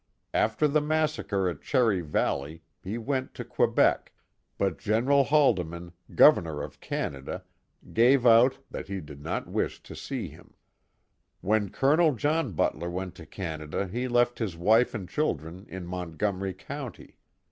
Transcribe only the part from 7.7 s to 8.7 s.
gave out